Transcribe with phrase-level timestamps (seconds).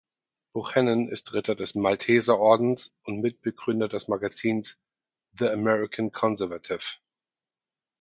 [0.55, 4.79] Buchanan ist Ritter des "Malteserordens" und Mitbegründer des Magazins
[5.37, 6.97] "The American Conservative".